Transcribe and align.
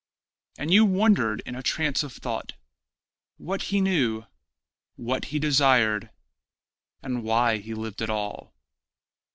And 0.57 0.73
you 0.73 0.83
wondered 0.83 1.43
in 1.45 1.53
a 1.53 1.61
trance 1.61 2.01
of 2.01 2.11
thought 2.11 2.53
What 3.37 3.61
he 3.69 3.79
knew, 3.79 4.25
what 4.95 5.25
he 5.25 5.37
desired, 5.37 6.09
and 7.03 7.21
why 7.23 7.57
he 7.59 7.75
lived 7.75 8.01
at 8.01 8.09
all. 8.09 8.51